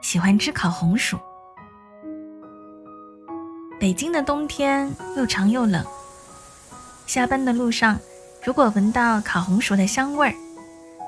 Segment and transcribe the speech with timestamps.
[0.00, 1.18] 喜欢吃烤红薯。
[3.78, 5.84] 北京的冬天又长又冷，
[7.06, 7.98] 下班的路上，
[8.44, 10.34] 如果闻到烤红薯的香味儿，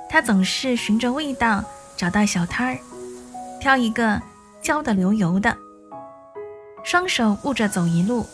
[0.08, 1.62] 他总是循着味道
[1.96, 2.78] 找到小摊儿，
[3.60, 4.20] 挑一个
[4.62, 5.56] 焦的流油的，
[6.84, 8.26] 双手捂着走一路。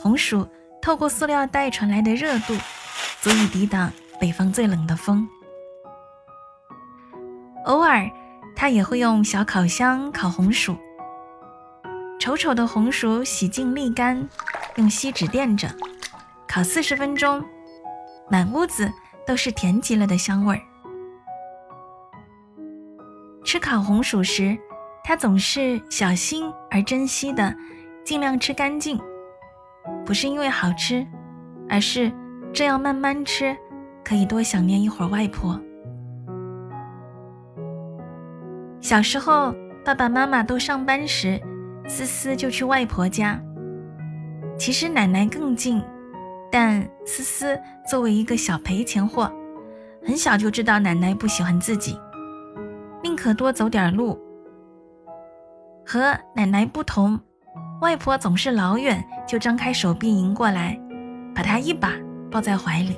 [0.00, 0.46] 红薯
[0.80, 2.56] 透过塑料袋传来的热度，
[3.20, 5.28] 足以抵挡北方最冷的风。
[7.66, 8.10] 偶尔。
[8.54, 10.76] 他也会用小烤箱烤红薯，
[12.20, 14.28] 丑丑的红薯洗净沥干，
[14.76, 15.68] 用锡纸垫着，
[16.46, 17.44] 烤四十分钟，
[18.30, 18.90] 满屋子
[19.26, 20.60] 都是甜极了的香味儿。
[23.44, 24.56] 吃烤红薯时，
[25.02, 27.54] 他总是小心而珍惜的，
[28.04, 28.98] 尽量吃干净，
[30.06, 31.04] 不是因为好吃，
[31.68, 32.12] 而是
[32.52, 33.56] 这样慢慢吃，
[34.04, 35.60] 可以多想念一会儿外婆。
[38.82, 41.40] 小时候，爸爸妈妈都上班时，
[41.86, 43.40] 思思就去外婆家。
[44.58, 45.80] 其实奶奶更近，
[46.50, 49.32] 但思思作为一个小赔钱货，
[50.04, 51.96] 很小就知道奶奶不喜欢自己，
[53.04, 54.20] 宁可多走点路。
[55.86, 57.18] 和奶奶不同，
[57.82, 60.76] 外婆总是老远就张开手臂迎过来，
[61.32, 61.92] 把她一把
[62.32, 62.96] 抱在怀里。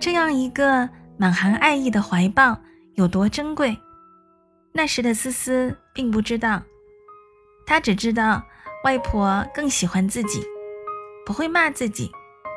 [0.00, 2.56] 这样一个满含爱意的怀抱。
[2.94, 3.76] 有多珍贵？
[4.70, 6.62] 那时的思思并不知道，
[7.64, 8.42] 她只知道
[8.84, 10.44] 外婆更喜欢自己，
[11.24, 12.12] 不会骂自己，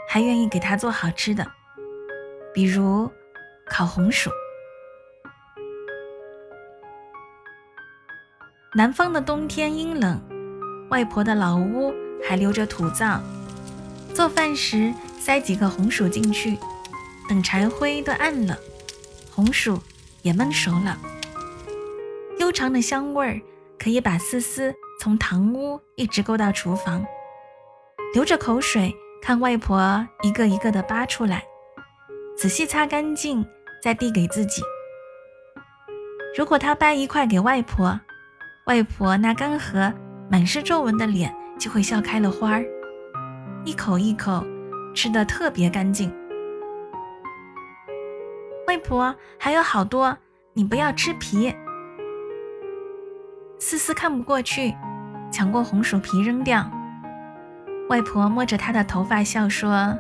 [0.10, 1.46] 还愿意给她做好吃的，
[2.54, 3.10] 比如
[3.66, 4.30] 烤红薯。
[8.74, 10.22] 南方的冬天阴冷，
[10.90, 11.94] 外婆的老屋
[12.28, 13.22] 还留着土灶，
[14.14, 16.58] 做饭时塞几个红薯进去，
[17.30, 18.58] 等柴灰都暗了，
[19.34, 19.80] 红薯。
[20.26, 20.98] 也焖熟了，
[22.40, 23.40] 悠长的香味儿
[23.78, 27.06] 可以把丝丝从堂屋一直勾到厨房，
[28.12, 28.92] 流着口水
[29.22, 31.44] 看外婆一个一个的扒出来，
[32.36, 33.46] 仔细擦干净
[33.84, 34.64] 再递给自己。
[36.36, 38.00] 如果他掰一块给外婆，
[38.66, 39.94] 外婆那干涸、
[40.28, 42.66] 满是皱纹的脸就会笑开了花儿，
[43.64, 44.44] 一口一口
[44.96, 46.12] 吃得特别干净。
[48.76, 50.18] 外婆还有好多，
[50.52, 51.56] 你不要吃皮。
[53.58, 54.76] 思思看不过去，
[55.32, 56.70] 抢过红薯皮扔掉。
[57.88, 59.98] 外婆摸着她的头发笑说：“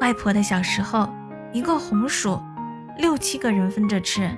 [0.00, 1.12] 外婆的小时候，
[1.52, 2.40] 一个红薯
[2.96, 4.30] 六七个人分着吃，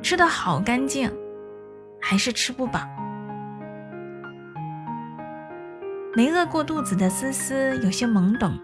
[0.00, 1.12] 吃的好干净，
[2.00, 2.78] 还是吃不饱。”
[6.14, 8.56] 没饿过肚子的思思有些懵懂，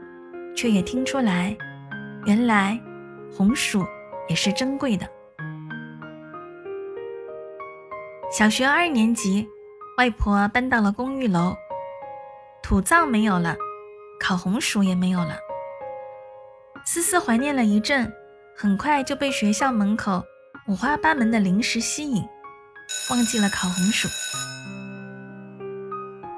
[0.54, 1.56] 却也听出来，
[2.24, 2.80] 原来。
[3.32, 3.86] 红薯
[4.28, 5.08] 也是珍贵的。
[8.30, 9.48] 小学二年级，
[9.98, 11.54] 外婆搬到了公寓楼，
[12.62, 13.56] 土灶没有了，
[14.20, 15.36] 烤红薯也没有了。
[16.84, 18.10] 思思怀念了一阵，
[18.56, 20.22] 很快就被学校门口
[20.68, 22.22] 五花八门的零食吸引，
[23.10, 24.08] 忘记了烤红薯。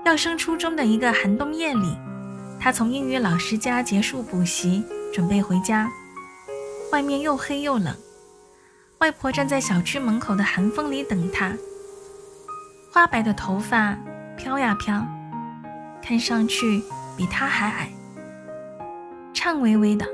[0.05, 1.97] 要升初中的一个寒冬夜里，
[2.59, 5.91] 他从英语老师家结束补习，准备回家。
[6.93, 7.97] 外面又黑又冷，
[8.99, 11.51] 外婆站在小区门口的寒风里等他。
[12.93, 13.97] 花白的头发
[14.37, 15.03] 飘呀飘，
[16.03, 16.83] 看上去
[17.17, 17.91] 比他还矮，
[19.33, 20.07] 颤巍巍的，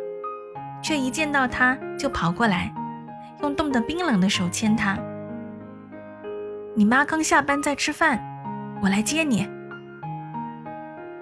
[0.81, 2.73] 却一见到他就跑过来，
[3.43, 4.97] 用冻得冰冷的手牵他。
[6.76, 8.20] 你妈刚下班在吃饭，
[8.81, 9.49] 我来接你。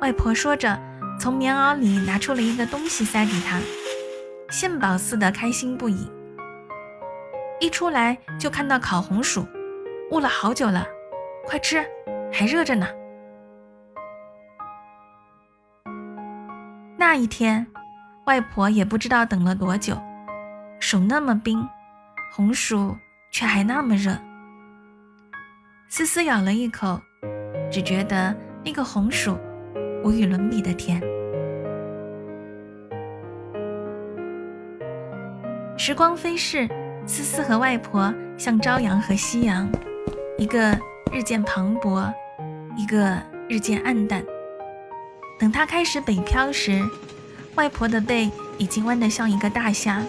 [0.03, 0.79] 外婆说着，
[1.19, 3.59] 从棉袄里拿出了一个东西塞给他。
[4.49, 6.11] 献宝似的开心不已，
[7.61, 9.47] 一出来就看到烤红薯，
[10.11, 10.87] 捂了好久了，
[11.45, 11.85] 快吃，
[12.33, 12.87] 还热着呢。
[16.97, 17.67] 那一天，
[18.27, 20.01] 外婆也不知道等了多久，
[20.79, 21.67] 手那么冰，
[22.33, 22.97] 红薯
[23.33, 24.17] 却还那么热。
[25.89, 27.01] 思思咬了一口，
[27.71, 28.35] 只觉得
[28.65, 29.37] 那个红薯
[30.05, 31.03] 无与伦比的甜。
[35.79, 36.67] 时光飞逝，
[37.07, 39.71] 思思和外婆像朝阳和夕阳，
[40.39, 40.77] 一个
[41.13, 42.11] 日渐磅礴，
[42.79, 44.25] 一个日渐暗淡。
[45.39, 46.83] 等他开始北漂时，
[47.57, 50.03] 外婆的背已经弯得像一个大虾。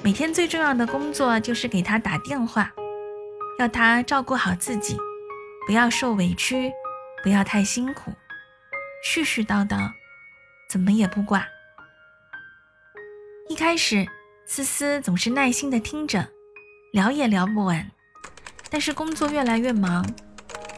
[0.00, 2.72] 每天最重要的工作就是给他打电话，
[3.58, 4.96] 要他照顾好自己，
[5.66, 6.70] 不要受委屈，
[7.24, 8.12] 不要太辛苦，
[9.04, 9.90] 絮絮叨叨，
[10.70, 11.44] 怎么也不挂。
[13.48, 14.06] 一开始，
[14.50, 16.26] 思思总是耐心的听着，
[16.94, 17.86] 聊也聊不完。
[18.70, 20.02] 但是工作越来越忙，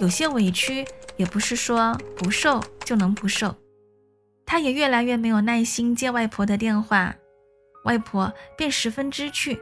[0.00, 0.84] 有些委屈
[1.16, 3.54] 也不是说不受就能不受。
[4.44, 7.14] 他也越来越没有耐心接外婆的电话，
[7.84, 9.56] 外婆便十分知趣，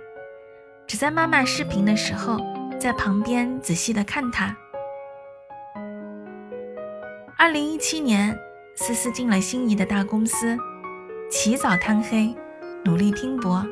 [0.86, 2.40] 只在妈妈视频的时候
[2.80, 4.56] 在旁边仔细的看他。
[7.36, 8.34] 二零一七年，
[8.74, 10.56] 思思进了心仪的大公司，
[11.30, 12.34] 起早贪黑。
[12.84, 13.66] 努力拼搏，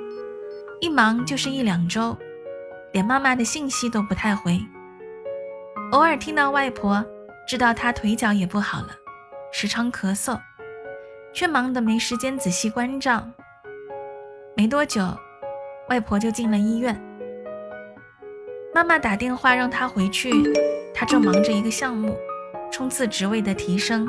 [0.81, 2.17] 一忙就是一两周，
[2.93, 4.61] 连妈妈的信息都不太回。
[5.93, 7.05] 偶尔听到外婆，
[7.49, 8.89] 知道她腿脚也不好了，
[9.53, 10.39] 时常咳嗽，
[11.33, 13.27] 却忙得没时间仔细关照。
[14.57, 15.03] 没多久，
[15.89, 17.01] 外婆就进了医院。
[18.75, 20.31] 妈妈打电话让她回去，
[20.93, 22.17] 她正忙着一个项目，
[22.71, 24.07] 冲刺职位的提升，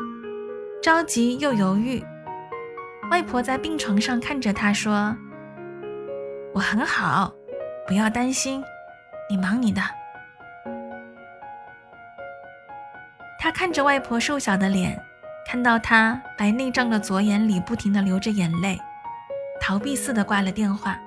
[0.81, 2.03] 着急又犹豫。
[3.09, 5.15] 外婆在病床上看着他说
[6.53, 7.31] ：“我很好，
[7.85, 8.63] 不要担心，
[9.29, 9.81] 你忙你的。”
[13.39, 14.99] 他看着外婆瘦小的脸，
[15.45, 18.77] 看到她白内障的左眼里不停的流着眼泪，
[19.61, 20.97] 逃避似的挂了电话。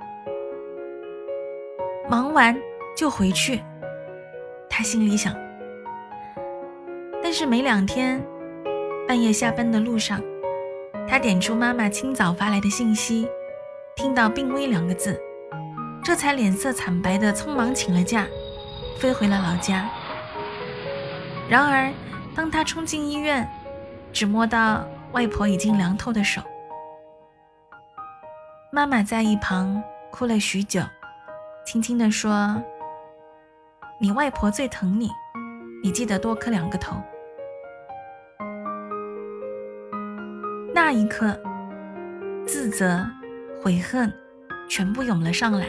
[2.08, 2.56] 忙完
[2.96, 3.62] 就回去，
[4.68, 5.34] 他心里想。
[7.22, 8.20] 但是没两天，
[9.06, 10.20] 半夜下班的路上。
[11.06, 13.28] 他点出妈妈清早发来的信息，
[13.96, 15.20] 听到“病危”两个字，
[16.02, 18.26] 这才脸色惨白的匆忙请了假，
[18.98, 19.88] 飞回了老家。
[21.48, 21.92] 然而，
[22.34, 23.48] 当他冲进医院，
[24.12, 26.40] 只摸到外婆已经凉透的手。
[28.72, 30.80] 妈妈在一旁哭了许久，
[31.66, 32.62] 轻轻地说
[34.00, 35.10] ：“你外婆最疼你，
[35.82, 36.96] 你记得多磕两个头。”
[40.72, 41.38] 那一刻，
[42.46, 43.04] 自责、
[43.62, 44.12] 悔恨
[44.68, 45.66] 全部涌了上来。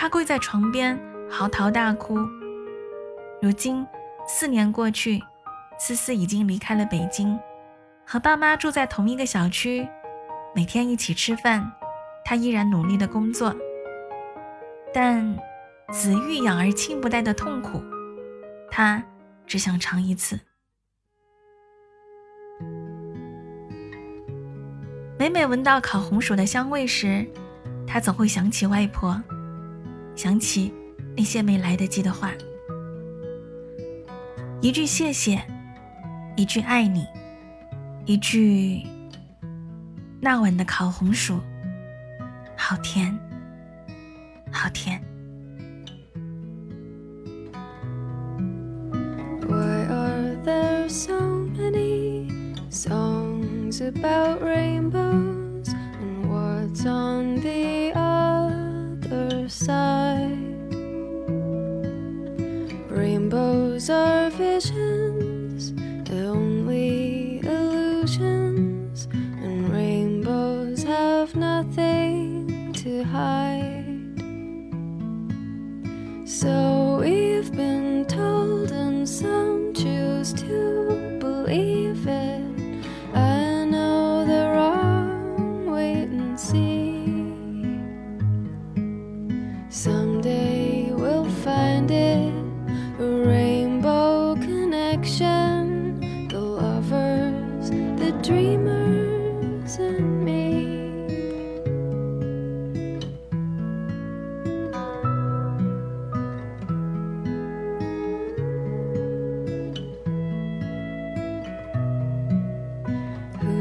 [0.00, 0.96] 他跪在床边
[1.28, 2.20] 嚎啕大哭。
[3.42, 3.84] 如今
[4.28, 5.20] 四年过去，
[5.76, 7.36] 思思已经离开了北京，
[8.06, 9.88] 和爸妈住在同一个小区，
[10.54, 11.68] 每天一起吃饭。
[12.24, 13.52] 他依然努力的工作，
[14.94, 15.36] 但
[15.90, 17.82] 子欲养而亲不待的痛苦，
[18.70, 19.02] 他
[19.48, 20.38] 只想尝一次。
[25.18, 27.26] 每每闻到烤红薯的香味时，
[27.84, 29.20] 他总会想起外婆，
[30.18, 30.74] 想起
[31.16, 32.32] 那些没来得及的话。
[34.60, 35.40] 一句谢谢，
[36.34, 37.06] 一句爱你，
[38.04, 38.82] 一句
[40.20, 41.38] 那晚的烤红薯，
[42.56, 43.16] 好甜，
[44.50, 45.00] 好甜。
[49.46, 51.14] Why are there so
[51.56, 52.28] many
[52.72, 55.68] songs about rainbows
[56.00, 60.07] and what's on the other side.
[63.88, 64.17] so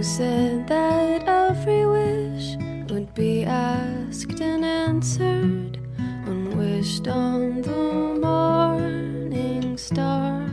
[0.07, 2.55] said that every wish
[2.89, 5.77] would be asked and answered,
[6.23, 10.47] one wished on the morning star.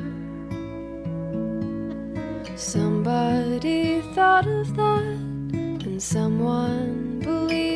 [2.56, 5.18] Somebody thought of that,
[5.87, 7.74] and someone believed.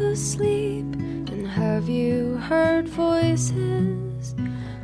[0.00, 0.84] Asleep?
[1.32, 4.34] And have you heard voices?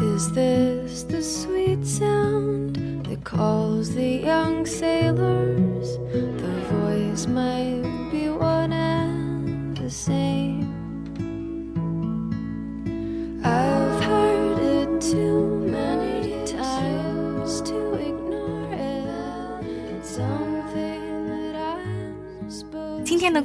[0.00, 5.98] Is this the sweet sound that calls the young sailors?
[6.42, 10.29] The voice might be one and the same.